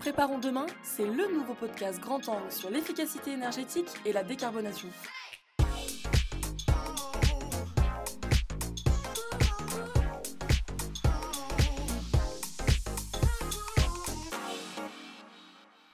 [0.00, 4.88] Préparons demain, c'est le nouveau podcast grand angle sur l'efficacité énergétique et la décarbonation.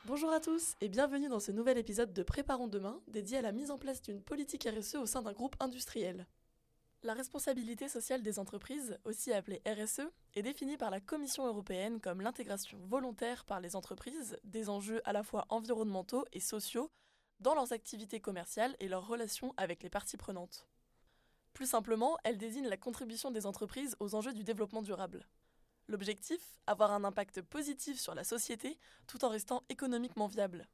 [0.06, 3.50] Bonjour à tous et bienvenue dans ce nouvel épisode de Préparons demain dédié à la
[3.52, 6.26] mise en place d'une politique RSE au sein d'un groupe industriel.
[7.04, 12.22] La responsabilité sociale des entreprises, aussi appelée RSE, est définie par la Commission européenne comme
[12.22, 16.90] l'intégration volontaire par les entreprises des enjeux à la fois environnementaux et sociaux
[17.40, 20.66] dans leurs activités commerciales et leurs relations avec les parties prenantes.
[21.52, 25.28] Plus simplement, elle désigne la contribution des entreprises aux enjeux du développement durable.
[25.88, 30.66] L'objectif Avoir un impact positif sur la société tout en restant économiquement viable.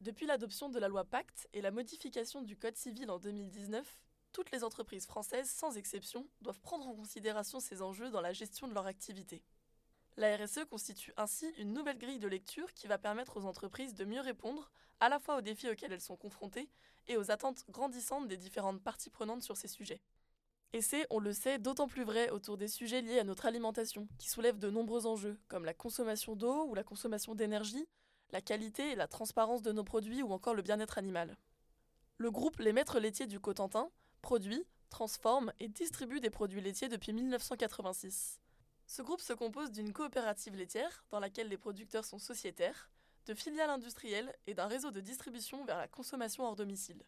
[0.00, 4.00] Depuis l'adoption de la loi Pacte et la modification du Code civil en 2019,
[4.32, 8.68] toutes les entreprises françaises, sans exception, doivent prendre en considération ces enjeux dans la gestion
[8.68, 9.42] de leur activité.
[10.16, 14.04] La RSE constitue ainsi une nouvelle grille de lecture qui va permettre aux entreprises de
[14.04, 16.68] mieux répondre à la fois aux défis auxquels elles sont confrontées
[17.06, 20.00] et aux attentes grandissantes des différentes parties prenantes sur ces sujets.
[20.72, 24.06] Et c'est, on le sait, d'autant plus vrai autour des sujets liés à notre alimentation,
[24.18, 27.86] qui soulèvent de nombreux enjeux, comme la consommation d'eau ou la consommation d'énergie,
[28.32, 31.36] la qualité et la transparence de nos produits ou encore le bien-être animal.
[32.18, 37.12] Le groupe Les Maîtres laitiers du Cotentin produit, transforme et distribue des produits laitiers depuis
[37.12, 38.40] 1986.
[38.86, 42.90] Ce groupe se compose d'une coopérative laitière, dans laquelle les producteurs sont sociétaires,
[43.26, 47.02] de filiales industrielles et d'un réseau de distribution vers la consommation hors domicile.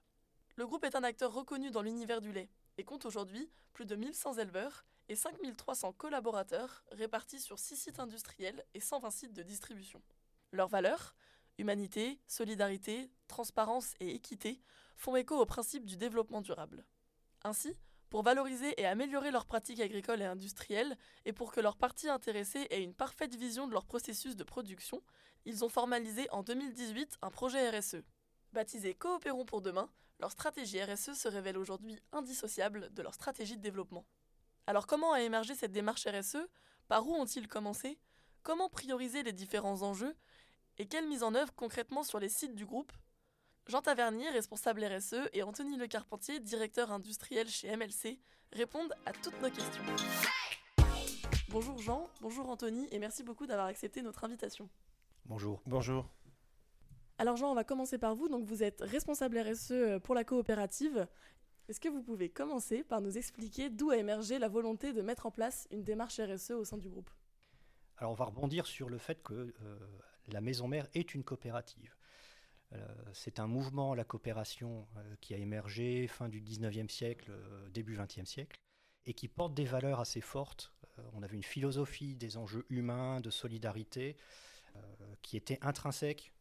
[0.56, 3.96] Le groupe est un acteur reconnu dans l'univers du lait et compte aujourd'hui plus de
[3.96, 10.02] 1100 éleveurs et 5300 collaborateurs répartis sur 6 sites industriels et 120 sites de distribution.
[10.52, 11.14] Leurs valeurs
[11.60, 14.60] humanité, solidarité, transparence et équité
[14.96, 16.84] font écho au principe du développement durable.
[17.42, 17.76] Ainsi,
[18.10, 22.66] pour valoriser et améliorer leurs pratiques agricoles et industrielles, et pour que leurs parties intéressées
[22.70, 25.02] aient une parfaite vision de leur processus de production,
[25.46, 28.02] ils ont formalisé en 2018 un projet RSE.
[28.52, 33.62] Baptisé Coopérons pour demain, leur stratégie RSE se révèle aujourd'hui indissociable de leur stratégie de
[33.62, 34.04] développement.
[34.66, 36.48] Alors comment a émergé cette démarche RSE
[36.88, 37.98] Par où ont-ils commencé?
[38.42, 40.14] Comment prioriser les différents enjeux?
[40.78, 42.92] Et quelle mise en œuvre concrètement sur les sites du groupe?
[43.66, 48.18] Jean Tavernier, responsable RSE, et Anthony Le Carpentier, directeur industriel chez MLC,
[48.52, 49.82] répondent à toutes nos questions.
[51.50, 54.68] Bonjour Jean, bonjour Anthony, et merci beaucoup d'avoir accepté notre invitation.
[55.24, 55.62] Bonjour.
[55.66, 56.08] Bonjour.
[57.18, 58.28] Alors Jean, on va commencer par vous.
[58.28, 61.06] Donc vous êtes responsable RSE pour la coopérative.
[61.68, 65.26] Est-ce que vous pouvez commencer par nous expliquer d'où a émergé la volonté de mettre
[65.26, 67.10] en place une démarche RSE au sein du groupe?
[67.98, 69.78] Alors on va rebondir sur le fait que euh,
[70.28, 71.94] la maison mère est une coopérative.
[72.72, 77.68] Euh, c'est un mouvement, la coopération, euh, qui a émergé fin du 19e siècle, euh,
[77.70, 78.60] début 20e siècle,
[79.06, 80.72] et qui porte des valeurs assez fortes.
[81.14, 84.16] on avait une philosophie des enjeux humains, de solidarité,
[85.22, 86.34] qui était intrinsèque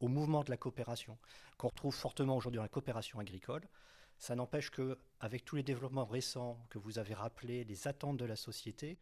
[0.00, 1.16] au mouvement de la coopération,
[1.56, 3.66] qu'on retrouve fortement aujourd'hui dans la coopération agricole.
[4.18, 8.26] Ça n'empêche que, avec tous les développements récents que vous avez rappelés, les attentes de
[8.26, 8.98] la société,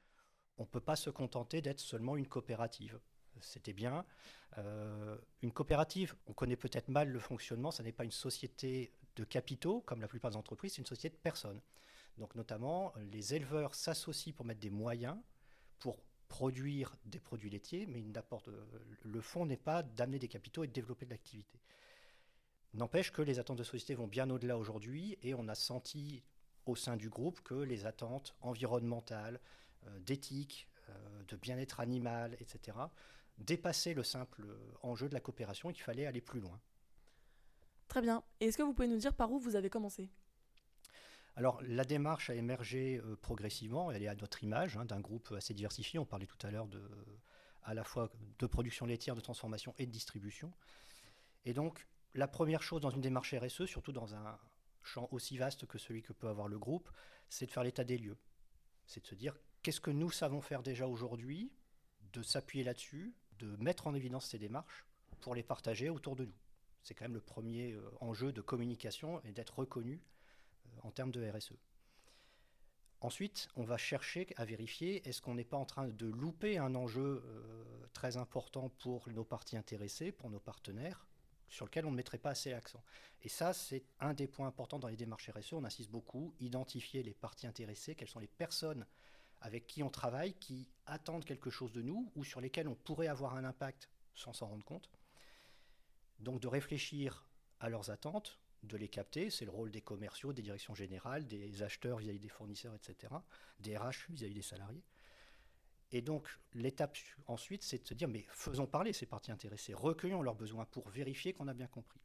[0.56, 3.00] on ne peut pas se contenter d'être seulement une coopérative
[3.40, 4.04] c'était bien.
[4.58, 9.24] Euh, une coopérative, on connaît peut-être mal le fonctionnement, ça n'est pas une société de
[9.24, 11.60] capitaux, comme la plupart des entreprises, c'est une société de personnes.
[12.18, 15.16] Donc notamment, les éleveurs s'associent pour mettre des moyens
[15.78, 15.98] pour
[16.28, 18.02] produire des produits laitiers, mais
[19.02, 21.60] le fond n'est pas d'amener des capitaux et de développer de l'activité.
[22.74, 26.22] N'empêche que les attentes de société vont bien au-delà aujourd'hui, et on a senti
[26.64, 29.40] au sein du groupe que les attentes environnementales,
[29.86, 32.78] euh, d'éthique, euh, de bien-être animal, etc.,
[33.38, 34.46] dépasser le simple
[34.82, 36.60] enjeu de la coopération et qu'il fallait aller plus loin.
[37.88, 38.22] Très bien.
[38.40, 40.10] Et est-ce que vous pouvez nous dire par où vous avez commencé?
[41.36, 45.32] Alors la démarche a émergé euh, progressivement, elle est à notre image hein, d'un groupe
[45.32, 46.82] assez diversifié, on parlait tout à l'heure de,
[47.62, 50.52] à la fois de production laitière, de transformation et de distribution.
[51.44, 54.38] Et donc la première chose dans une démarche RSE, surtout dans un
[54.82, 56.90] champ aussi vaste que celui que peut avoir le groupe,
[57.28, 58.18] c'est de faire l'état des lieux.
[58.86, 61.52] C'est de se dire qu'est-ce que nous savons faire déjà aujourd'hui,
[62.12, 64.86] de s'appuyer là-dessus, de mettre en évidence ces démarches
[65.20, 66.34] pour les partager autour de nous.
[66.82, 70.00] C'est quand même le premier euh, enjeu de communication et d'être reconnu
[70.66, 71.54] euh, en termes de RSE.
[73.00, 76.74] Ensuite, on va chercher à vérifier est-ce qu'on n'est pas en train de louper un
[76.74, 81.06] enjeu euh, très important pour nos parties intéressées, pour nos partenaires,
[81.48, 82.82] sur lequel on ne mettrait pas assez l'accent?
[83.22, 85.52] Et ça, c'est un des points importants dans les démarches RSE.
[85.54, 88.86] On insiste beaucoup, identifier les parties intéressées, quelles sont les personnes
[89.42, 93.08] avec qui on travaille, qui attendent quelque chose de nous ou sur lesquels on pourrait
[93.08, 94.88] avoir un impact sans s'en rendre compte.
[96.20, 97.26] Donc de réfléchir
[97.60, 101.62] à leurs attentes, de les capter, c'est le rôle des commerciaux, des directions générales, des
[101.62, 103.12] acheteurs vis-à-vis des fournisseurs, etc.,
[103.58, 104.84] des RH vis-à-vis des salariés,
[105.90, 106.96] Et donc, l'étape
[107.26, 110.88] ensuite, c'est de se dire, mais faisons parler ces parties intéressées, recueillons leurs besoins pour
[110.88, 112.00] vérifier qu'on a bien compris.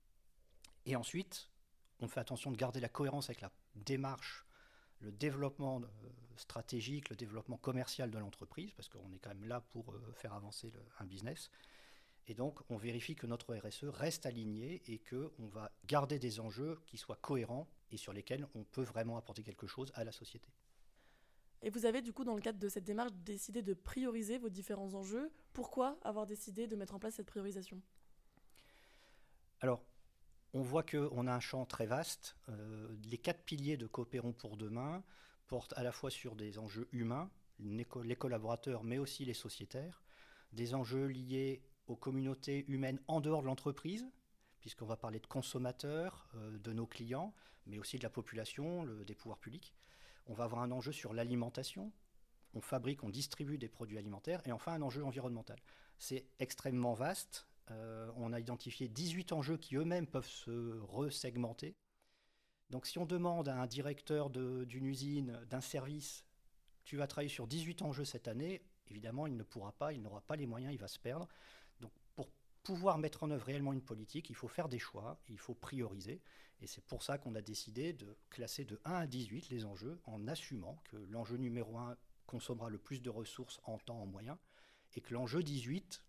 [0.86, 1.52] Et ensuite,
[2.00, 4.47] on fait attention de garder la cohérence avec la démarche,
[5.00, 5.88] le développement euh,
[6.36, 10.34] stratégique, le développement commercial de l'entreprise, parce qu'on est quand même là pour euh, faire
[10.34, 11.50] avancer un business.
[12.28, 16.80] Et donc, on vérifie que notre RSE reste aligné et qu'on va garder des enjeux
[16.86, 20.50] qui soient cohérents et sur lesquels on peut vraiment apporter quelque chose à la société.
[21.62, 24.50] Et vous avez du coup, dans le cadre de cette démarche, décidé de prioriser vos
[24.50, 25.32] différents enjeux.
[25.54, 27.82] Pourquoi avoir décidé de mettre en place cette priorisation?
[29.62, 29.84] Alors,
[30.58, 32.36] on voit qu'on a un champ très vaste.
[32.50, 35.04] Euh, les quatre piliers de Coopérons pour demain
[35.46, 40.02] portent à la fois sur des enjeux humains, les collaborateurs, mais aussi les sociétaires,
[40.54, 44.10] des enjeux liés aux communautés humaines en dehors de l'entreprise,
[44.60, 47.36] puisqu'on va parler de consommateurs, euh, de nos clients,
[47.68, 49.76] mais aussi de la population, des pouvoirs publics.
[50.26, 51.92] On va avoir un enjeu sur l'alimentation.
[52.56, 54.42] On fabrique, on distribue des produits alimentaires.
[54.48, 55.60] Et enfin, un enjeu environnemental.
[56.00, 57.48] C'est extrêmement vaste.
[57.72, 61.76] Euh, on a identifié 18 enjeux qui eux-mêmes peuvent se resegmenter.
[62.70, 66.26] Donc si on demande à un directeur d'une usine, d'un service,
[66.84, 70.22] tu vas travailler sur 18 enjeux cette année, évidemment, il ne pourra pas, il n'aura
[70.22, 71.28] pas les moyens, il va se perdre.
[71.80, 72.30] Donc pour
[72.64, 76.22] pouvoir mettre en œuvre réellement une politique, il faut faire des choix, il faut prioriser.
[76.60, 80.00] Et c'est pour ça qu'on a décidé de classer de 1 à 18 les enjeux
[80.06, 84.38] en assumant que l'enjeu numéro 1 consommera le plus de ressources en temps, en moyens,
[84.96, 86.04] et que l'enjeu 18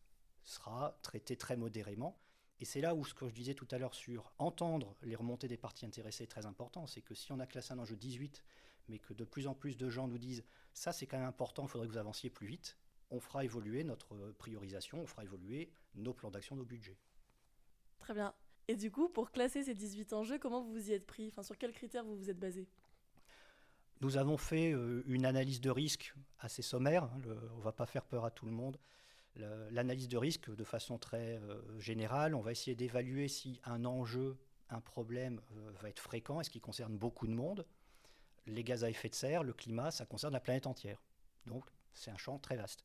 [0.49, 2.19] sera traité très modérément.
[2.61, 5.47] Et c'est là où ce que je disais tout à l'heure sur entendre les remontées
[5.47, 6.87] des parties intéressées est très important.
[6.87, 8.43] C'est que si on a classé un enjeu 18,
[8.89, 11.65] mais que de plus en plus de gens nous disent ça c'est quand même important,
[11.65, 12.77] il faudrait que vous avanciez plus vite,
[13.11, 16.99] on fera évoluer notre priorisation, on fera évoluer nos plans d'action, nos budgets.
[17.99, 18.35] Très bien.
[18.69, 21.29] Et du coup, pour classer ces 18 enjeux, comment vous vous y êtes pris?
[21.29, 22.67] Enfin, Sur quels critères vous vous êtes basé?
[24.01, 27.05] Nous avons fait euh, une analyse de risque assez sommaire.
[27.05, 27.21] Hein,
[27.55, 28.79] on ne va pas faire peur à tout le monde.
[29.71, 34.37] L'analyse de risque, de façon très euh, générale, on va essayer d'évaluer si un enjeu,
[34.69, 37.65] un problème euh, va être fréquent, est-ce qu'il concerne beaucoup de monde?
[38.47, 41.01] Les gaz à effet de serre, le climat, ça concerne la planète entière.
[41.47, 42.85] Donc, c'est un champ très vaste.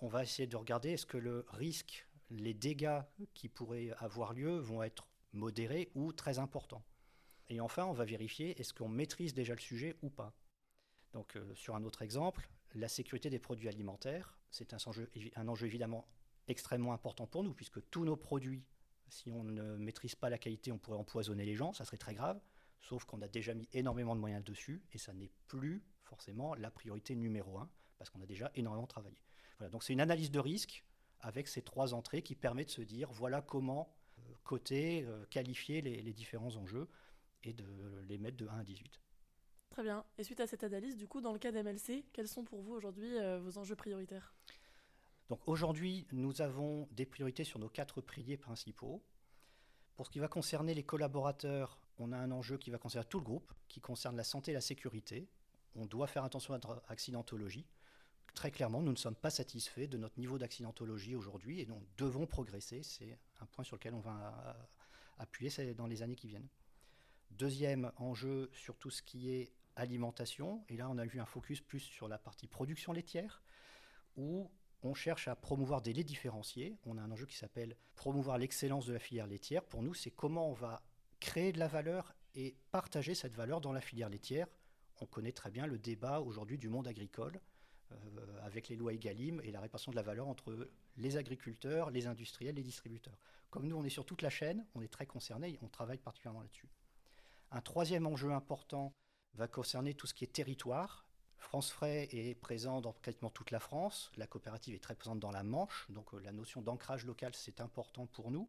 [0.00, 3.02] On va essayer de regarder est-ce que le risque les dégâts
[3.34, 6.84] qui pourraient avoir lieu vont être modérés ou très importants?
[7.48, 10.32] Et enfin, on va vérifier est-ce qu'on maîtrise déjà le sujet ou pas?
[11.12, 14.72] Donc, euh, sur un autre exemple, la sécurité des produits alimentaires, c'est
[15.36, 16.06] un enjeu, évidemment
[16.46, 18.62] extrêmement important pour nous, puisque tous nos produits,
[19.08, 22.14] si on ne maîtrise pas la qualité, on pourrait empoisonner les gens, ça serait très
[22.14, 22.40] grave,
[22.80, 26.70] sauf qu'on a déjà mis énormément de moyens dessus, et ça n'est plus forcément la
[26.70, 27.68] priorité numéro un,
[27.98, 29.20] parce qu'on a déjà énormément travaillé.
[29.58, 30.84] Voilà, donc c'est une analyse de risque
[31.20, 35.80] avec ces trois entrées qui permet de se dire voilà comment euh, coter, euh, qualifier
[35.80, 36.88] les, différents enjeux
[37.42, 37.66] et de
[38.06, 39.00] les mettre de 1 à 18.
[39.74, 40.04] Très bien.
[40.18, 42.74] Et suite à cette analyse, du coup, dans le cas d'MLC, quels sont pour vous
[42.74, 44.32] aujourd'hui euh, vos enjeux prioritaires?
[45.28, 49.02] Donc aujourd'hui, nous avons des priorités sur nos quatre piliers principaux.
[49.96, 53.18] Pour ce qui va concerner les collaborateurs, on a un enjeu qui va concerner tout
[53.18, 55.28] le groupe, qui concerne la santé et la sécurité.
[55.74, 57.66] On doit faire attention à notre accidentologie
[58.34, 62.26] très clairement, nous ne sommes pas satisfaits de notre niveau d'accidentologie aujourd'hui et nous devons
[62.26, 62.82] progresser.
[62.82, 64.56] C'est un point sur lequel on va
[65.18, 66.48] appuyer dans les années qui viennent.
[67.30, 71.60] Deuxième enjeu sur tout ce qui est alimentation, et là on a vu un focus
[71.60, 73.42] plus sur la partie production laitière,
[74.16, 74.50] où
[74.82, 76.76] on cherche à promouvoir des laits différenciés.
[76.84, 79.64] On a un enjeu qui s'appelle promouvoir l'excellence de la filière laitière.
[79.64, 80.82] Pour nous, c'est comment on va
[81.20, 84.46] créer de la valeur et partager cette valeur dans la filière laitière.
[85.00, 87.40] On connaît très bien le débat aujourd'hui du monde agricole
[87.92, 87.96] euh,
[88.42, 92.56] avec les lois EGalim et la répartition de la valeur entre les agriculteurs, les industriels,
[92.56, 93.18] les distributeurs.
[93.50, 95.98] Comme nous, on est sur toute la chaîne, on est très concernés et on travaille
[95.98, 96.68] particulièrement là-dessus.
[97.50, 98.92] Un troisième enjeu important
[99.34, 101.06] va concerner tout ce qui est territoire.
[101.38, 104.10] France Frais est présent dans quasiment toute la France.
[104.16, 107.60] La coopérative est très présente dans la Manche, donc euh, la notion d'ancrage local, c'est
[107.60, 108.48] important pour nous.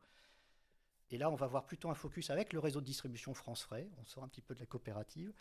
[1.12, 3.90] Et là, on va voir plutôt un focus avec le réseau de distribution France Frais.
[4.00, 5.34] On sort un petit peu de la coopérative.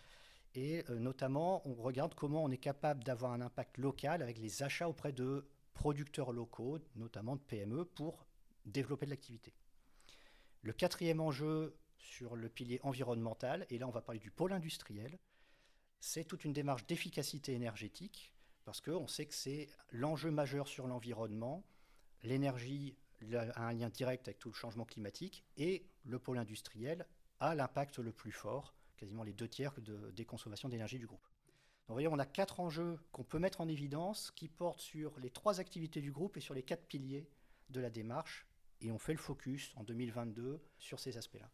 [0.54, 4.62] Et euh, notamment, on regarde comment on est capable d'avoir un impact local avec les
[4.62, 8.26] achats auprès de producteurs locaux, notamment de PME, pour
[8.66, 9.52] développer de l'activité.
[10.62, 15.18] Le quatrième enjeu sur le pilier environnemental, et là on va parler du pôle industriel,
[16.00, 18.32] c'est toute une démarche d'efficacité énergétique,
[18.64, 21.64] parce qu'on sait que c'est l'enjeu majeur sur l'environnement.
[22.22, 22.96] L'énergie
[23.32, 27.06] a un lien direct avec tout le changement climatique, et le pôle industriel
[27.40, 31.26] a l'impact le plus fort quasiment les deux tiers de, des consommations d'énergie du groupe.
[31.86, 35.30] Donc, voyez, on a quatre enjeux qu'on peut mettre en évidence qui portent sur les
[35.30, 37.28] trois activités du groupe et sur les quatre piliers
[37.68, 38.46] de la démarche.
[38.80, 41.50] Et on fait le focus en 2022 sur ces aspects-là.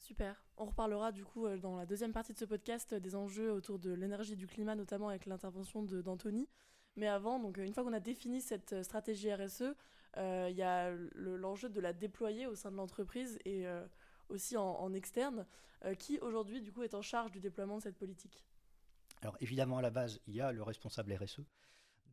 [0.00, 0.42] Super.
[0.56, 3.78] On reparlera du coup euh, dans la deuxième partie de ce podcast des enjeux autour
[3.78, 6.48] de l'énergie et du climat, notamment avec l'intervention d'Anthony.
[6.96, 9.74] Mais avant, donc une fois qu'on a défini cette stratégie RSE,
[10.16, 13.64] il y a l'enjeu de la déployer au sein de l'entreprise et
[14.28, 15.46] aussi en, externe.
[16.00, 18.44] qui aujourd'hui, du coup, est en charge du déploiement de cette politique?
[19.22, 21.42] Alors évidemment, à la base, il y a le responsable RSE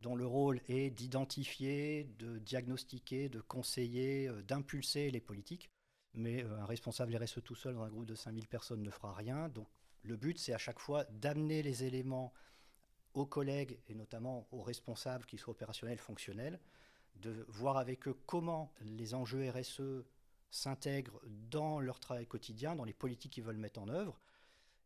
[0.01, 5.71] dont le rôle est d'identifier, de diagnostiquer, de conseiller, d'impulser les politiques
[6.17, 9.49] mais un responsable RSE tout seul dans un groupe de 5000 personnes ne fera rien.
[9.49, 9.67] Donc
[10.01, 12.33] le but, c'est à chaque fois d'amener les éléments
[13.13, 16.59] aux collègues et notamment aux responsables, qu'ils soient opérationnels, fonctionnels,
[17.15, 20.05] de voir avec eux comment les enjeux RSE
[20.49, 24.19] s'intègrent dans leur travail quotidien, dans les politiques qu'ils veulent mettre en œuvre.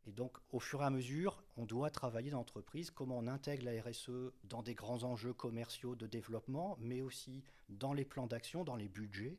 [0.06, 3.66] Et donc, au fur et à mesure, on doit travailler dans l'entreprise, comment on intègre
[3.66, 8.64] la RSE dans des grands enjeux commerciaux de développement, mais aussi dans les plans d'action,
[8.64, 9.38] dans les budgets,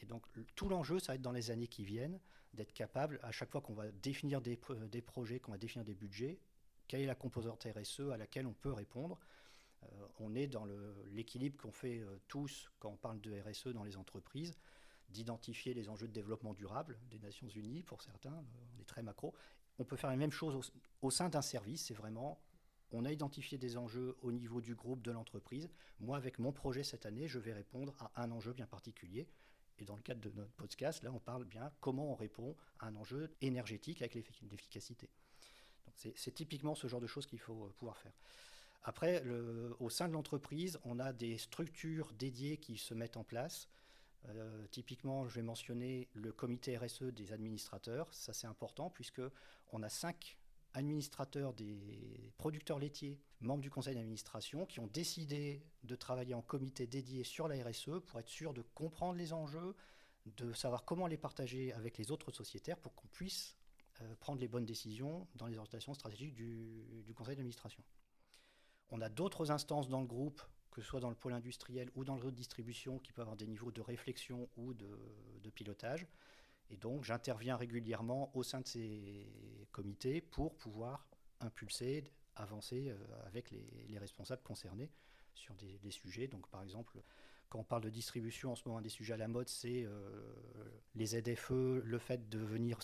[0.00, 2.20] et donc tout l'enjeu, ça va être dans les années qui viennent,
[2.52, 4.56] d'être capable, à chaque fois qu'on va définir des,
[5.02, 6.38] projets, qu'on va définir des budgets,
[6.86, 9.18] quelle est la composante RSE à laquelle on peut répondre.
[9.82, 10.66] Euh, on est dans
[11.12, 14.56] l'équilibre qu'on fait euh, tous quand on parle de RSE dans les entreprises,
[15.08, 19.02] d'identifier les enjeux de développement durable des Nations Unies pour certains, euh, on est très
[19.02, 19.34] macro.
[19.78, 20.72] On peut faire la même chose
[21.02, 22.40] au sein d'un service, c'est vraiment
[22.94, 25.68] on a identifié des enjeux au niveau du groupe de l'entreprise.
[25.98, 29.26] Moi, avec mon projet cette année, je vais répondre à un enjeu bien particulier.
[29.78, 32.86] Et dans le cadre de notre podcast, là, on parle bien comment on répond à
[32.86, 35.08] un enjeu énergétique avec l'efficacité.
[35.94, 38.12] C'est typiquement ce genre de choses qu'il faut euh, pouvoir faire.
[38.82, 39.24] Après,
[39.80, 43.66] au sein de l'entreprise, on a des structures dédiées qui se mettent en place.
[44.28, 48.12] Euh, typiquement, je vais mentionner le comité RSE des administrateurs.
[48.12, 49.22] Ça, c'est important puisque
[49.72, 50.36] on a cinq
[50.74, 56.86] administrateurs des producteurs laitiers, membres du conseil d'administration, qui ont décidé de travailler en comité
[56.86, 59.74] dédié sur la RSE pour être sûr de comprendre les enjeux,
[60.26, 63.56] de savoir comment les partager avec les autres sociétaires pour qu'on puisse
[64.00, 67.82] euh, prendre les bonnes décisions dans les orientations stratégiques du, conseil d'administration.
[68.90, 72.04] On a d'autres instances dans le groupe, que ce soit dans le pôle industriel ou
[72.04, 74.98] dans le réseau de distribution, qui peuvent avoir des niveaux de réflexion ou de,
[75.42, 76.06] de pilotage.
[76.70, 81.06] Et donc, j'interviens régulièrement au sein de ces comités pour pouvoir
[81.40, 82.04] impulser,
[82.36, 84.90] avancer euh, avec les, responsables concernés
[85.34, 86.26] sur des, sujets.
[86.26, 87.02] Donc, par exemple,
[87.48, 89.84] quand on parle de distribution, en ce moment, un des sujets à la mode, c'est
[89.84, 92.78] euh, les ZFE, le fait de venir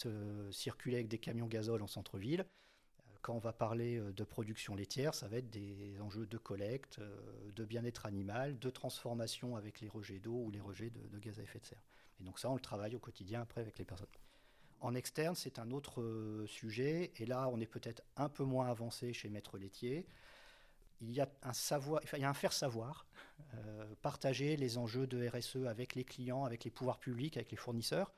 [0.52, 2.46] circuler avec des camions gazole en centre-ville.
[3.22, 7.00] Quand on va parler euh, de production laitière, ça va être des enjeux de collecte,
[7.54, 11.42] de bien-être animal, de transformation avec les rejets d'eau ou les rejets de gaz à
[11.42, 11.82] effet de serre.
[12.20, 14.06] Et donc ça, on le travaille au quotidien après avec les personnes.
[14.80, 18.68] En externe, c'est un autre euh, sujet, et là, on est peut-être un peu moins
[18.68, 20.06] avancé chez Maître Laitier.
[21.02, 23.06] Il y a un savoir, il y a un faire savoir,
[23.54, 27.58] euh, partager les enjeux de RSE avec les clients, avec les pouvoirs publics, avec les
[27.58, 28.12] fournisseurs.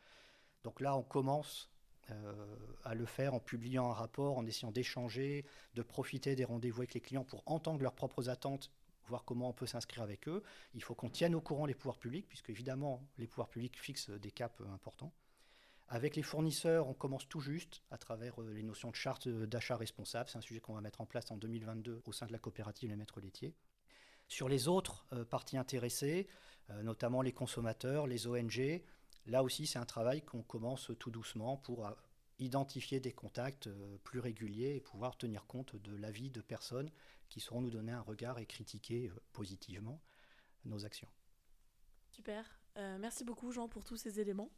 [0.63, 1.69] Donc là, on commence
[2.11, 5.45] euh, à le faire en publiant un rapport, en essayant d'échanger,
[5.75, 8.71] de profiter des rendez-vous avec les clients pour entendre leurs propres attentes
[9.07, 10.43] voir comment on peut s'inscrire avec eux.
[10.75, 14.11] Il faut qu'on tienne au courant les pouvoirs publics, puisque évidemment, les pouvoirs publics fixent
[14.11, 15.13] des caps euh, importants.
[15.89, 19.77] Avec les fournisseurs, on commence tout juste à travers euh, les notions de charte d'achat
[19.77, 20.29] responsable.
[20.29, 22.89] C'est un sujet qu'on va mettre en place en 2022 au sein de la coopérative
[22.91, 23.55] Les Maîtres Laitiers.
[24.29, 26.27] Sur les autres parties intéressées,
[26.83, 28.83] notamment les consommateurs, les ONG,
[29.27, 31.89] là aussi c'est un travail qu'on commence tout doucement pour
[32.39, 33.69] identifier des contacts
[34.03, 36.91] plus réguliers et pouvoir tenir compte de l'avis de personnes
[37.33, 40.01] qui sauront nous donner un regard et critiquer euh, positivement
[40.67, 41.09] nos actions.
[42.11, 42.45] Super.
[42.77, 44.51] Euh, merci beaucoup Jean pour tous ces éléments.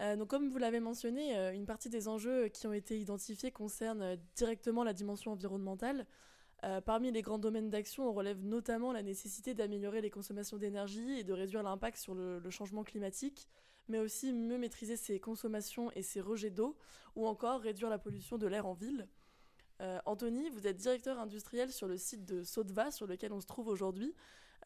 [0.00, 4.16] Euh, donc, comme vous l'avez mentionné, une partie des enjeux qui ont été identifiés concernent
[4.36, 6.06] directement la dimension environnementale.
[6.84, 11.24] Parmi les grands domaines d'action, on relève notamment la nécessité d'améliorer les consommations d'énergie et
[11.24, 13.48] de réduire l'impact sur le, changement climatique,
[13.88, 16.76] mais aussi mieux maîtriser ses consommations et ses rejets d'eau,
[17.16, 19.08] ou encore réduire la pollution de l'air en ville.
[19.80, 23.46] Euh, Anthony, vous êtes directeur industriel sur le site de Sodva, sur lequel on se
[23.46, 24.14] trouve aujourd'hui.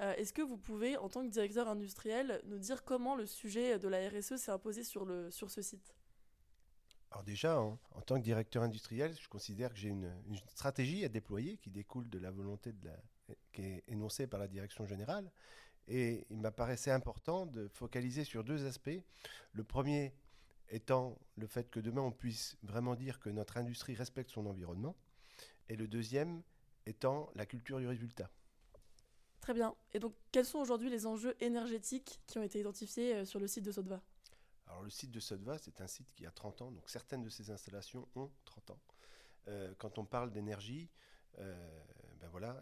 [0.00, 3.78] Euh, est-ce que vous pouvez, en tant que directeur industriel, nous dire comment le sujet
[3.78, 5.94] de la RSE s'est imposé sur ce site?
[7.10, 10.12] Alors déjà, en, tant que directeur industriel, je considère que j'ai une,
[10.48, 12.96] stratégie à déployer qui découle de la volonté de la,
[13.52, 15.30] qui est énoncée par la direction générale.
[15.86, 19.00] Et il m'apparaissait important de focaliser sur deux aspects.
[19.52, 20.12] Le premier,
[20.70, 24.94] étant le fait que demain on puisse vraiment dire que notre industrie respecte son environnement,
[25.68, 26.42] et le deuxième
[26.86, 28.30] étant la culture du résultat.
[29.40, 29.74] Très bien.
[29.92, 33.46] Et donc, quels sont aujourd'hui les enjeux énergétiques qui ont été identifiés euh, sur le
[33.46, 34.02] site de Sodva
[34.68, 37.28] Alors, le site de Sodva, c'est un site qui a 30 ans, donc certaines de
[37.28, 38.80] ces installations ont 30 ans.
[39.48, 40.90] Euh, quand on parle d'énergie,
[41.38, 41.84] euh,
[42.20, 42.60] ben voilà,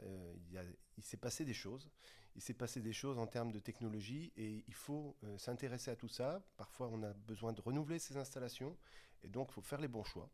[0.97, 1.91] il s'est passé des choses
[2.37, 5.97] il s'est passé des choses en termes de technologie et il faut euh, s'intéresser à
[5.97, 6.43] tout ça.
[6.59, 8.77] Parfois, on a besoin de renouveler ces installations
[9.23, 10.31] et donc il faut faire les bons choix.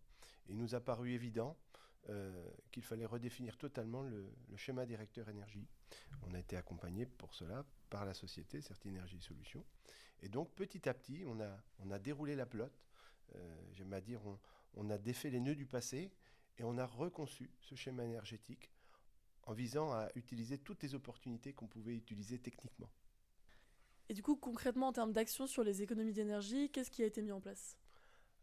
[0.48, 1.56] il nous a paru évident
[2.72, 5.68] qu'il fallait redéfinir totalement le, schéma directeur énergie.
[6.22, 9.64] On a été accompagné pour cela par la société Certinergie Solutions.
[10.22, 12.78] Et donc petit à petit, on a, on a déroulé la pelote.
[13.72, 14.38] J'aime à dire, on,
[14.74, 16.12] on a défait les nœuds du passé
[16.58, 18.70] et on a reconçu ce schéma énergétique
[19.44, 22.90] en visant à utiliser toutes les opportunités qu'on pouvait utiliser techniquement.
[24.08, 27.22] Et du coup, concrètement, en termes d'action sur les économies d'énergie, qu'est-ce qui a été
[27.22, 27.76] mis en place?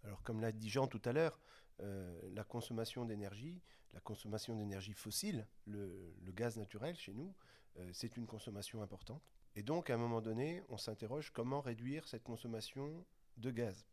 [0.04, 1.40] Alors, comme l'a dit Jean tout à l'heure,
[1.82, 3.62] euh, la consommation d'énergie,
[3.94, 7.34] la consommation d'énergie fossile, le, gaz naturel chez nous,
[7.78, 9.24] euh, c'est une consommation importante.
[9.60, 13.86] Et donc, à un moment donné, on s'interroge comment réduire cette consommation de gaz.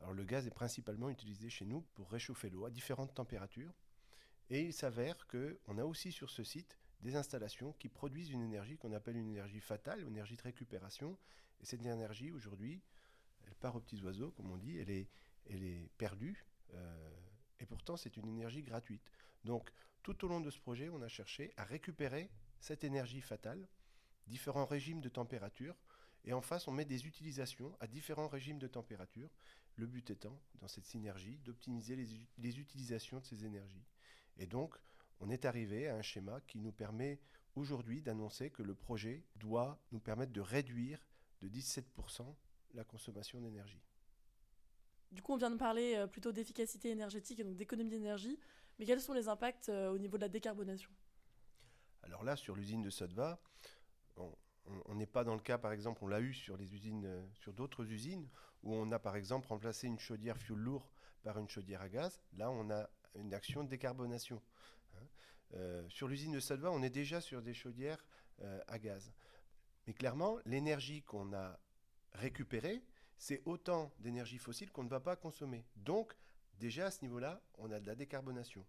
[0.00, 3.74] Alors, le gaz est principalement utilisé chez nous pour réchauffer l'eau à différentes températures.
[4.48, 8.78] Et il s'avère qu'on a aussi sur ce site des installations qui produisent une énergie
[8.78, 11.18] qu'on appelle une énergie fatale, une énergie de récupération.
[11.60, 12.80] Et cette énergie, aujourd'hui,
[13.46, 16.46] elle part aux petits oiseaux, comme on dit, elle est, perdue.
[16.72, 17.10] Euh,
[17.60, 19.12] et pourtant, c'est une énergie gratuite.
[19.44, 19.70] Donc,
[20.02, 23.68] tout au long de ce projet, on a cherché à récupérer cette énergie fatale,
[24.26, 25.76] différents régimes de température,
[26.24, 29.30] et en face, on met des utilisations à différents régimes de température,
[29.76, 33.84] le but étant, dans cette synergie, d'optimiser les, les utilisations de ces énergies.
[34.38, 34.74] Et donc,
[35.20, 37.20] on est arrivé à un schéma qui nous permet
[37.54, 41.00] aujourd'hui d'annoncer que le projet doit nous permettre de réduire
[41.42, 42.34] de 17%
[42.74, 43.82] la consommation d'énergie.
[45.12, 48.38] Du coup, on vient de parler euh, plutôt d'efficacité énergétique et donc d'économie d'énergie,
[48.78, 50.90] mais quels sont les impacts euh, au niveau de la décarbonation?
[52.02, 53.40] Alors là, sur l'usine de Sodva,
[54.16, 57.24] on n'est pas dans le cas, par exemple, on l'a eu sur les usines, euh,
[57.34, 58.28] sur d'autres usines,
[58.62, 60.90] où on a par exemple remplacé une chaudière fuel lourd
[61.22, 62.20] par une chaudière à gaz.
[62.36, 64.42] Là, on a une action de décarbonation.
[65.54, 68.04] Euh, sur l'usine de Salva, on est déjà sur des chaudières
[68.42, 69.12] euh, à gaz.
[69.86, 71.58] Mais clairement, l'énergie qu'on a
[72.12, 72.82] récupérée,
[73.18, 75.64] c'est autant d'énergie fossile qu'on ne va pas consommer.
[75.76, 76.16] Donc,
[76.58, 78.66] déjà à ce niveau-là, on a de la décarbonation.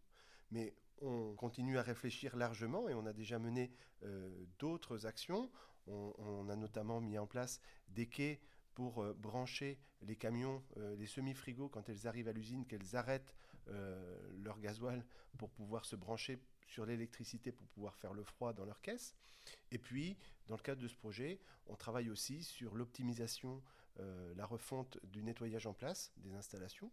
[0.52, 3.72] Mais on continue à réfléchir largement et on a déjà mené
[4.04, 5.50] euh, d'autres actions.
[5.90, 8.42] On, a notamment mis en place des quais
[8.74, 13.34] pour brancher les camions, les semi-frigos, quand elles arrivent à l'usine, qu'elles arrêtent
[14.44, 15.06] leur gasoil
[15.38, 19.16] pour pouvoir se brancher sur l'électricité pour pouvoir faire le froid dans leur caisse.
[19.72, 23.64] Et puis, dans le cadre de ce projet, on travaille aussi sur l'optimisation,
[24.00, 26.92] euh, la refonte du nettoyage en place des installations.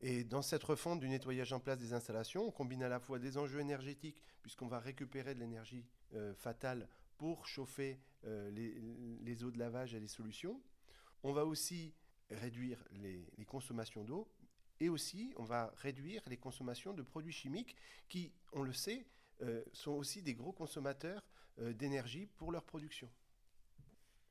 [0.00, 3.18] Et dans cette refonte du nettoyage en place des installations, on combine à la fois
[3.18, 5.84] des enjeux énergétiques, puisqu'on va récupérer de l'énergie
[6.14, 10.60] euh, fatale pour chauffer euh, les, eaux de lavage et les solutions.
[11.24, 11.94] On va aussi
[12.30, 14.28] réduire les consommations d'eau,
[14.80, 17.74] et aussi, on va réduire les consommations de produits chimiques
[18.08, 19.04] qui, on le sait,
[19.42, 21.24] euh, sont aussi des gros consommateurs
[21.74, 23.10] d'énergie pour leur production.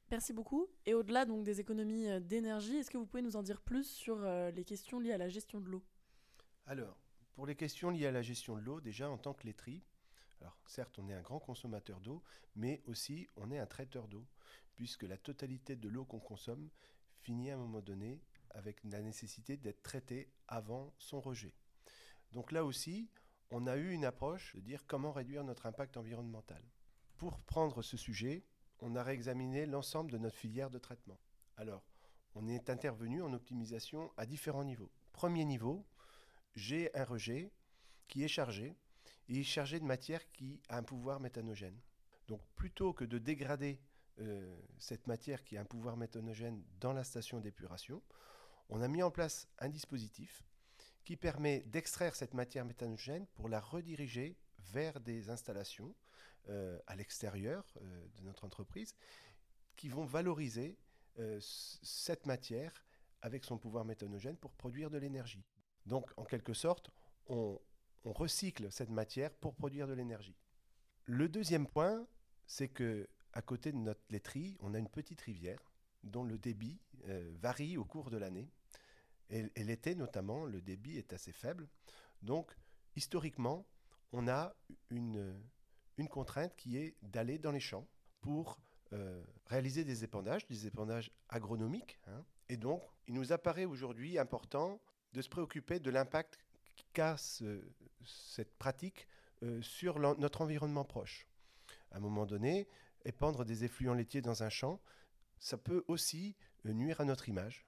[0.09, 0.67] Merci beaucoup.
[0.85, 3.89] Et au-delà donc des économies euh, d'énergie, est-ce que vous pouvez nous en dire plus
[3.89, 4.19] sur
[4.51, 5.83] les questions liées à la gestion de l'eau?
[6.65, 6.97] Alors,
[7.35, 9.83] pour les questions liées à la gestion de l'eau, déjà en tant que laiterie,
[10.41, 12.23] alors certes on est un grand consommateur d'eau,
[12.55, 14.25] mais aussi on est un traiteur d'eau,
[14.75, 16.69] puisque la totalité de l'eau qu'on consomme
[17.21, 21.53] finit à un moment donné avec la nécessité d'être traité avant son rejet.
[22.31, 23.09] Donc là aussi,
[23.51, 26.63] on a eu une approche de dire comment réduire notre impact environnemental.
[27.17, 28.43] Pour prendre ce sujet,
[28.79, 31.19] on a réexaminé l'ensemble de notre filière de traitement.
[31.55, 31.83] Alors,
[32.35, 34.91] on est intervenu en optimisation à différents niveaux.
[35.11, 35.85] Premier niveau,
[36.55, 37.51] j'ai un rejet
[38.07, 38.75] qui est chargé,
[39.29, 41.77] et chargé de matière qui a un pouvoir méthanogène.
[42.27, 43.79] Donc plutôt que de dégrader
[44.19, 48.01] euh, cette matière qui a un pouvoir méthanogène dans la station d'épuration,
[48.69, 50.43] on a mis en place un dispositif
[51.03, 55.95] qui permet d'extraire cette matière méthanogène pour la rediriger vers des installations
[56.87, 58.95] à l'extérieur euh, de notre entreprise
[59.75, 60.77] qui vont valoriser
[61.19, 62.85] euh, cette matière
[63.21, 65.43] avec son pouvoir méthanogène pour produire de l'énergie.
[65.85, 66.91] Donc, en quelque sorte,
[67.27, 67.59] on,
[68.03, 70.35] on recycle cette matière pour produire de l'énergie.
[71.05, 72.07] Le deuxième point,
[72.45, 75.59] c'est que à côté de notre laiterie, on a une petite rivière
[76.03, 76.79] dont le débit
[77.39, 78.49] varie au cours de l'année.
[79.29, 81.67] Et, l'été, notamment, le débit est assez faible.
[82.21, 82.55] Donc,
[82.95, 83.65] historiquement,
[84.11, 84.55] on a
[84.89, 85.39] une,
[85.97, 87.87] une contrainte qui est d'aller dans les champs
[88.21, 88.59] pour
[88.93, 91.99] euh, réaliser des épandages, des épandages agronomiques.
[92.07, 92.23] Hein.
[92.49, 94.79] Et donc, il nous apparaît aujourd'hui important
[95.13, 96.39] de se préoccuper de l'impact
[96.93, 99.07] qu'a cette pratique
[99.43, 101.27] euh, sur notre environnement proche.
[101.91, 102.67] À un moment donné,
[103.03, 104.79] épandre des effluents laitiers dans un champ,
[105.39, 107.65] ça peut aussi euh, nuire à notre image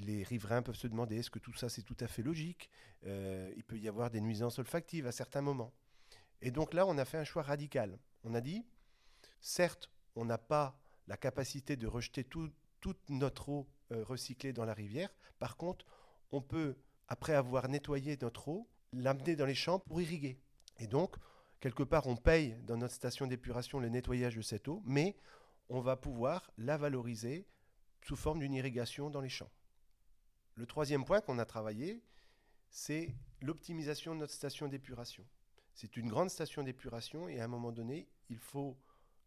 [0.00, 2.70] les riverains peuvent se demander est-ce que tout ça c'est tout à fait logique?
[3.04, 5.74] Il peut y avoir des nuisances olfactives à certains moments.
[6.42, 7.98] Et donc là, on a fait un choix radical.
[8.24, 8.64] On a dit,
[9.40, 10.76] certes, on n'a pas
[11.06, 15.14] la capacité de rejeter toute notre eau euh, recyclée dans la rivière.
[15.38, 15.86] Par contre,
[16.32, 16.76] on peut,
[17.08, 20.38] après avoir nettoyé notre eau, l'amener dans les champs pour irriguer.
[20.78, 21.16] Et donc,
[21.60, 25.16] quelque part, on paye dans notre station d'épuration le nettoyage de cette eau, mais
[25.68, 27.46] on va pouvoir la valoriser
[28.04, 29.50] sous forme d'une irrigation dans les champs.
[30.56, 32.02] Le troisième point qu'on a travaillé,
[32.68, 35.24] c'est l'optimisation de notre station d'épuration.
[35.74, 38.76] C'est une grande station d'épuration et à un moment donné, il faut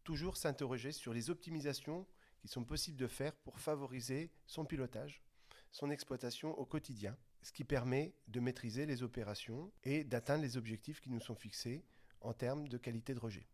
[0.03, 2.05] toujours s'interroger sur les optimisations
[2.39, 5.23] qui sont possibles de faire pour favoriser son pilotage,
[5.71, 11.01] son exploitation au quotidien, ce qui permet de maîtriser les opérations et d'atteindre les objectifs
[11.01, 11.83] qui nous sont fixés
[12.21, 13.47] en termes de qualité de rejet.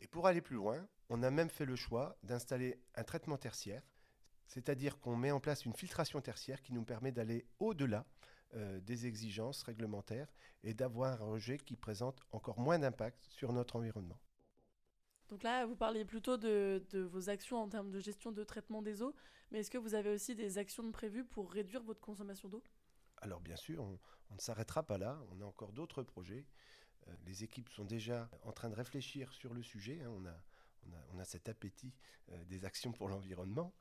[0.00, 3.82] Et pour aller plus loin, on a même fait le choix d'installer un traitement tertiaire,
[4.46, 8.06] c'est-à-dire qu'on met en place une filtration tertiaire qui nous permet d'aller au-delà
[8.54, 10.32] euh, des exigences réglementaires
[10.62, 14.18] et d'avoir un rejet qui présente encore moins d'impact sur notre environnement.
[15.28, 16.82] Donc là, vous parliez plutôt de,
[17.12, 19.14] vos actions en termes de gestion de traitement des eaux,
[19.50, 22.62] mais est-ce que vous avez aussi des actions prévues pour réduire votre consommation d'eau?
[23.18, 26.46] Alors bien sûr, on, ne s'arrêtera pas là, on a encore d'autres projets.
[27.06, 30.10] Euh, les équipes sont déjà en train de réfléchir sur le sujet, hein.
[30.16, 30.34] on, a,
[31.12, 31.92] on, a, cet appétit
[32.30, 33.74] euh, des actions pour l'environnement.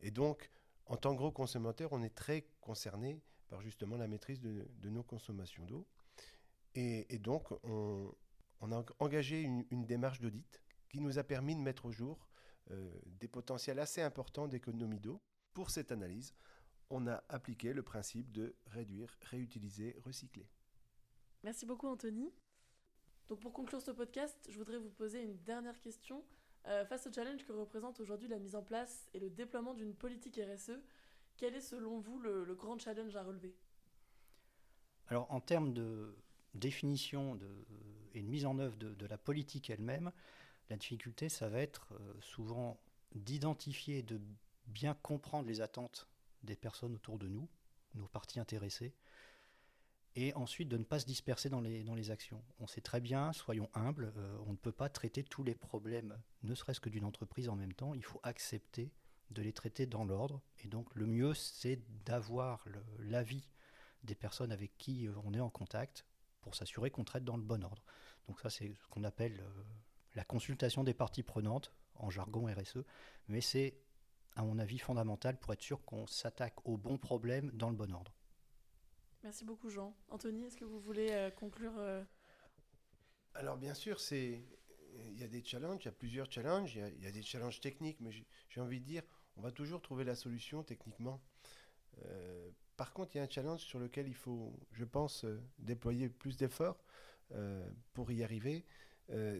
[0.00, 0.48] Et donc,
[0.86, 3.20] en tant que gros consommateur, on est très concerné
[3.52, 5.86] par justement la maîtrise de, nos consommations d'eau.
[6.74, 8.14] Et, donc, on,
[8.72, 12.26] a engagé une, démarche d'audit qui nous a permis de mettre au jour
[12.70, 15.20] euh, des potentiels assez importants d'économie d'eau.
[15.52, 16.32] Pour cette analyse,
[16.88, 20.48] on a appliqué le principe de réduire, réutiliser, recycler.
[21.42, 22.32] Merci beaucoup Anthony.
[23.28, 26.24] Donc pour conclure ce podcast, je voudrais vous poser une dernière question.
[26.68, 29.94] Euh, face au challenge que représente aujourd'hui la mise en place et le déploiement d'une
[29.94, 30.80] politique RSE,
[31.36, 33.54] quel est selon vous le, grand challenge à relever?
[35.08, 36.16] Alors en termes de
[36.54, 37.38] définition
[38.14, 40.12] et de mise en œuvre de, la politique elle-même,
[40.70, 42.80] la difficulté, ça va être euh, souvent
[43.14, 44.20] d'identifier, de
[44.66, 46.08] bien comprendre les attentes
[46.42, 47.48] des personnes autour de nous,
[47.94, 48.94] nos parties intéressées,
[50.14, 52.42] et ensuite de ne pas se disperser dans les, dans les actions.
[52.60, 56.18] On sait très bien, soyons humbles, euh, on ne peut pas traiter tous les problèmes,
[56.42, 57.94] ne serait-ce que d'une entreprise en même temps.
[57.94, 58.92] Il faut accepter
[59.32, 60.40] de les traiter dans l'ordre.
[60.64, 62.64] Et donc le mieux, c'est d'avoir
[62.98, 63.48] l'avis
[64.04, 66.04] des personnes avec qui euh, on est en contact
[66.40, 67.84] pour s'assurer qu'on traite dans le bon ordre.
[68.28, 69.62] Donc ça, c'est ce qu'on appelle euh,
[70.14, 72.84] la consultation des parties prenantes, en jargon RSE,
[73.28, 73.78] mais c'est,
[74.34, 77.92] à mon avis, fondamental pour être sûr qu'on s'attaque au bon problème dans le bon
[77.92, 78.12] ordre.
[79.22, 79.94] Merci beaucoup, Jean.
[80.08, 81.74] Anthony, est-ce que vous voulez euh, conclure
[83.34, 84.42] Alors, bien sûr, c'est
[84.94, 87.60] il y a des challenges, il y a plusieurs challenges, il y a des challenges
[87.60, 88.10] techniques, mais
[88.48, 89.02] j'ai envie de dire,
[89.36, 91.20] on va toujours trouver la solution techniquement.
[92.06, 95.40] Euh, par contre, il y a un challenge sur lequel il faut, je pense, euh,
[95.58, 96.82] déployer plus d'efforts
[97.34, 98.64] euh, pour y arriver.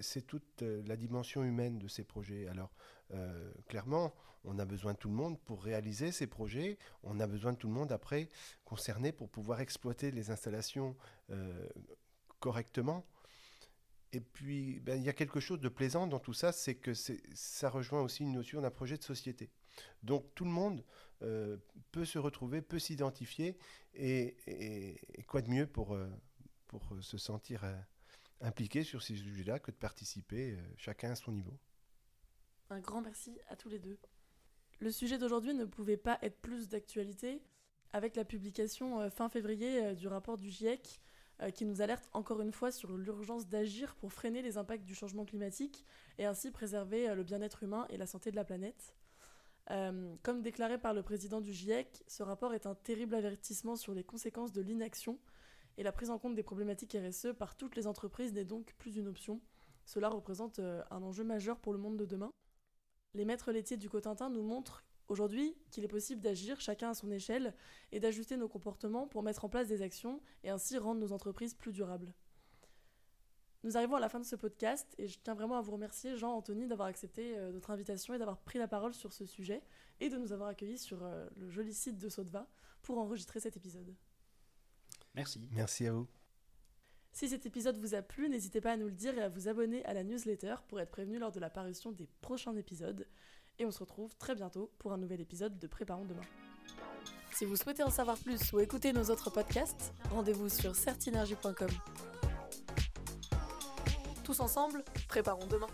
[0.01, 2.47] c'est toute la dimension humaine de ces projets.
[2.47, 2.75] Alors,
[3.69, 4.13] clairement,
[4.45, 6.77] on a besoin de tout le monde pour réaliser ces projets.
[7.05, 8.29] On a besoin de tout le monde après
[8.67, 10.95] concerné pour pouvoir exploiter les installations
[12.39, 13.07] correctement.
[14.13, 16.93] Et puis, ben, il y a quelque chose de plaisant dans tout ça, c'est que
[16.95, 19.51] ça rejoint aussi une notion d'un projet de société.
[20.03, 20.85] Donc tout le monde
[21.23, 21.57] euh,
[21.93, 23.57] peut se retrouver, peut s'identifier,
[23.95, 24.37] et,
[25.27, 26.09] quoi de mieux pour, euh,
[26.67, 27.75] pour se sentir euh,
[28.43, 31.59] impliqué sur ces sujets-là que de participer chacun à son niveau.
[32.69, 33.99] Un grand merci à tous les deux.
[34.81, 37.41] Le sujet d'aujourd'hui ne pouvait pas être plus d'actualité
[37.93, 41.01] avec la publication fin février du rapport du GIEC
[41.55, 45.25] qui nous alerte encore une fois sur l'urgence d'agir pour freiner les impacts du changement
[45.25, 45.85] climatique
[46.19, 48.95] et ainsi préserver le bien-être humain et la santé de la planète.
[49.71, 53.95] Euh, comme déclaré par le président du GIEC, ce rapport est un terrible avertissement sur
[53.95, 55.19] les conséquences de l'inaction
[55.79, 58.97] et la prise en compte des problématiques RSE par toutes les entreprises n'est donc plus
[58.97, 59.41] une option.
[59.85, 62.33] Cela représente euh, un enjeu majeur pour le monde de demain.
[63.15, 67.11] Les maîtres laitiers du Cotentin nous montrent aujourd'hui qu'il est possible d'agir chacun à son
[67.11, 67.55] échelle
[67.93, 71.55] et d'ajuster nos comportements pour mettre en place des actions et ainsi rendre nos entreprises
[71.55, 72.13] plus durables.
[73.63, 76.17] Nous arrivons à la fin de ce podcast et je tiens vraiment à vous remercier,
[76.17, 79.63] Jean, Anthony, d'avoir accepté euh, notre invitation et d'avoir pris la parole sur ce sujet
[80.01, 82.49] et de nous avoir accueillis sur euh, le joli site de Sotva
[82.81, 83.95] pour enregistrer cet épisode.
[85.15, 85.47] Merci.
[85.53, 86.09] Merci à vous.
[87.13, 89.47] Si cet épisode vous a plu, n'hésitez pas à nous le dire et à vous
[89.47, 93.07] abonner à la newsletter pour être prévenu lors de l'apparition des prochains épisodes.
[93.59, 96.23] Et on se retrouve très bientôt pour un nouvel épisode de Préparons demain.
[97.33, 101.71] Si vous souhaitez en savoir plus ou écouter nos autres podcasts, rendez-vous sur certinergie.com.
[104.25, 105.69] Tous ensemble, préparons demain.